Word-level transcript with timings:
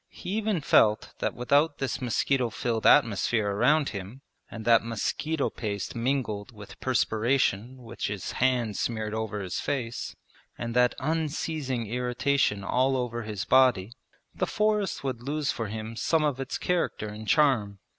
He 0.09 0.31
even 0.31 0.61
felt 0.61 1.13
that 1.19 1.35
without 1.35 1.77
this 1.77 2.01
mosquito 2.01 2.49
filled 2.49 2.87
atmosphere 2.87 3.51
around 3.51 3.89
him, 3.89 4.21
and 4.49 4.65
that 4.65 4.83
mosquito 4.83 5.51
paste 5.51 5.95
mingled 5.95 6.51
with 6.51 6.79
perspiration 6.79 7.77
which 7.83 8.07
his 8.07 8.31
hand 8.31 8.77
smeared 8.77 9.13
over 9.13 9.41
his 9.41 9.59
face, 9.59 10.15
and 10.57 10.75
that 10.75 10.95
unceasing 10.99 11.85
irritation 11.85 12.63
all 12.63 12.97
over 12.97 13.21
his 13.21 13.45
body, 13.45 13.93
the 14.33 14.47
forest 14.47 15.03
would 15.03 15.21
lose 15.21 15.51
for 15.51 15.67
him 15.67 15.95
some 15.95 16.23
of 16.23 16.39
its 16.39 16.57
character 16.57 17.09
and 17.09 17.27
charm. 17.27 17.77